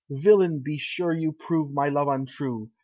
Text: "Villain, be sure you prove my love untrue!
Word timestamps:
"Villain, 0.09 0.61
be 0.61 0.79
sure 0.79 1.13
you 1.13 1.31
prove 1.31 1.71
my 1.71 1.87
love 1.87 2.07
untrue! 2.07 2.71